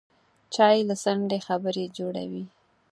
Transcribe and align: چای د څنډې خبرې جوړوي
چای 0.53 0.77
د 0.89 0.91
څنډې 1.03 1.39
خبرې 1.47 1.85
جوړوي 1.97 2.43